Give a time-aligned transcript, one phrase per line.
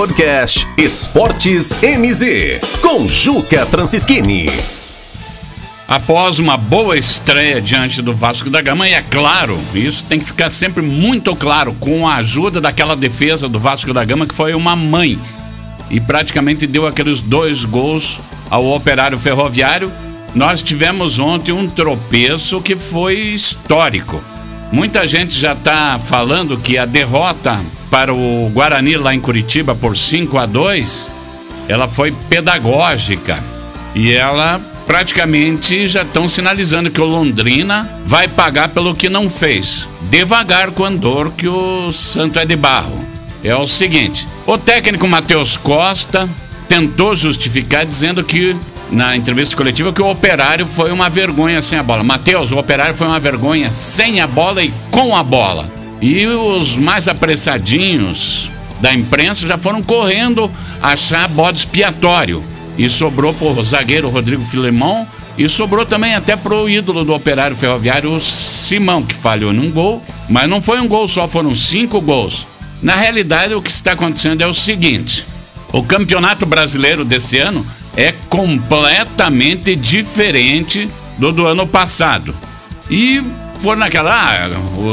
[0.00, 4.50] Podcast Esportes MZ, com Juca Francischini.
[5.86, 10.24] Após uma boa estreia diante do Vasco da Gama, e é claro, isso tem que
[10.24, 14.54] ficar sempre muito claro, com a ajuda daquela defesa do Vasco da Gama, que foi
[14.54, 15.20] uma mãe,
[15.90, 19.92] e praticamente deu aqueles dois gols ao operário ferroviário.
[20.34, 24.24] Nós tivemos ontem um tropeço que foi histórico.
[24.72, 27.60] Muita gente já está falando que a derrota
[27.90, 31.10] para o Guarani lá em Curitiba por 5 a 2
[31.68, 33.42] ela foi pedagógica
[33.94, 39.88] e ela praticamente já estão sinalizando que o Londrina vai pagar pelo que não fez.
[40.08, 43.06] Devagar com o andor que o Santo é de barro.
[43.42, 46.28] É o seguinte: o técnico Matheus Costa
[46.68, 48.56] tentou justificar dizendo que
[48.90, 52.02] na entrevista coletiva que o operário foi uma vergonha sem a bola.
[52.02, 55.70] Matheus, o operário foi uma vergonha sem a bola e com a bola.
[56.00, 58.50] E os mais apressadinhos
[58.80, 60.50] da imprensa já foram correndo
[60.82, 62.42] achar bode expiatório
[62.76, 68.12] e sobrou pro zagueiro Rodrigo Filemão e sobrou também até pro ídolo do Operário Ferroviário,
[68.12, 72.46] o Simão, que falhou num gol, mas não foi um gol só, foram cinco gols.
[72.82, 75.26] Na realidade, o que está acontecendo é o seguinte:
[75.72, 77.64] o Campeonato Brasileiro desse ano
[78.00, 82.34] é completamente diferente do do ano passado.
[82.90, 83.22] E
[83.60, 84.10] foi naquela.
[84.10, 84.48] Ah,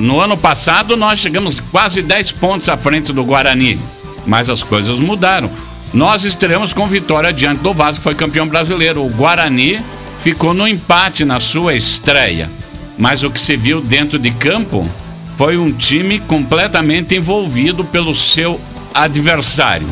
[0.00, 3.76] no ano passado nós chegamos quase 10 pontos à frente do Guarani,
[4.24, 5.50] mas as coisas mudaram.
[5.92, 9.04] Nós estreamos com vitória diante do Vasco, que foi campeão brasileiro.
[9.04, 9.80] O Guarani
[10.20, 12.48] ficou no empate na sua estreia.
[12.96, 14.88] Mas o que se viu dentro de campo
[15.36, 18.60] foi um time completamente envolvido pelo seu
[18.94, 19.88] adversário.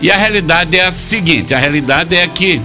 [0.00, 2.60] E a realidade é a seguinte: a realidade é que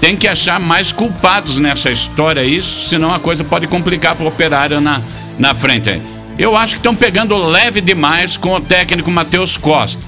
[0.00, 4.28] tem que achar mais culpados nessa história, isso, senão a coisa pode complicar para o
[4.28, 5.02] operário na,
[5.38, 6.00] na frente.
[6.38, 10.02] Eu acho que estão pegando leve demais com o técnico Matheus Costa.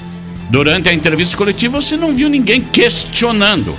[0.48, 3.76] Durante a entrevista coletiva, você não viu ninguém questionando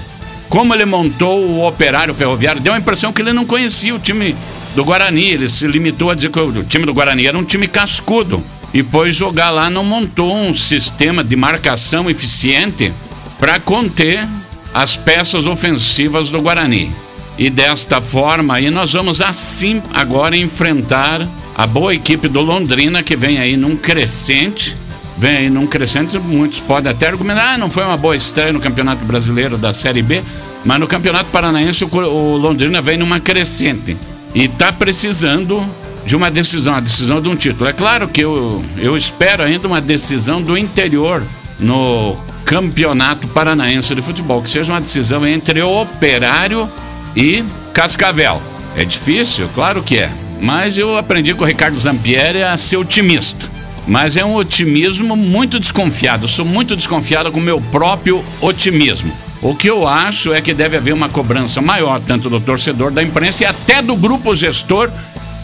[0.50, 2.62] como ele montou o operário ferroviário.
[2.62, 4.36] Deu a impressão que ele não conhecia o time
[4.76, 5.32] do Guarani.
[5.32, 8.44] Ele se limitou a dizer que o time do Guarani era um time cascudo.
[8.74, 12.92] E depois jogar lá não montou um sistema de marcação eficiente
[13.40, 14.28] para conter
[14.74, 16.96] as peças ofensivas do Guarani.
[17.38, 23.16] E desta forma aí nós vamos assim agora enfrentar a boa equipe do Londrina que
[23.16, 24.76] vem aí num crescente
[25.18, 26.18] vem aí num crescente.
[26.20, 30.02] Muitos podem até argumentar, ah, não foi uma boa estreia no Campeonato Brasileiro da Série
[30.02, 30.24] B,
[30.66, 33.98] mas no Campeonato Paranaense o, Londrina vem numa crescente
[34.34, 35.64] e está precisando
[36.06, 37.70] de uma decisão, a decisão de um título.
[37.70, 41.24] É claro que eu, eu espero ainda uma decisão do interior
[41.60, 42.16] no
[42.46, 46.72] Campeonato Paranaense de Futebol, que seja uma decisão entre o Operário
[47.16, 47.44] e
[47.74, 48.42] Cascavel.
[48.76, 53.54] É difícil, claro que é, mas eu aprendi com o Ricardo Zampieri a ser otimista
[53.88, 56.24] mas é um otimismo muito desconfiado.
[56.24, 59.14] Eu sou muito desconfiado com o meu próprio otimismo.
[59.42, 63.04] O que eu acho é que deve haver uma cobrança maior, tanto do torcedor, da
[63.04, 64.90] imprensa e até do grupo gestor,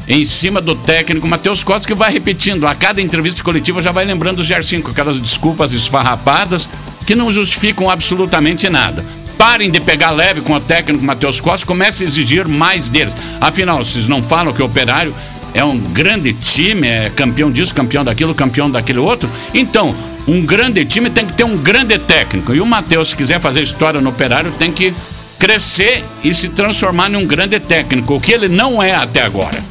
[0.09, 2.65] em cima do técnico Matheus Costa, que vai repetindo.
[2.65, 6.67] A cada entrevista coletiva já vai lembrando o GR5, aquelas desculpas esfarrapadas
[7.05, 9.05] que não justificam absolutamente nada.
[9.37, 13.15] Parem de pegar leve com o técnico Matheus Costa, comece a exigir mais deles.
[13.39, 15.13] Afinal, vocês não falam que o operário
[15.53, 19.29] é um grande time, é campeão disso, campeão daquilo, campeão daquele outro.
[19.53, 19.95] Então,
[20.27, 22.53] um grande time tem que ter um grande técnico.
[22.53, 24.93] E o Matheus, se quiser fazer história no operário, tem que
[25.37, 29.69] crescer e se transformar em um grande técnico, o que ele não é até agora.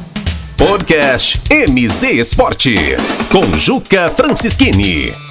[0.59, 5.28] Podcast MZ Esportes, com Juca Francischini.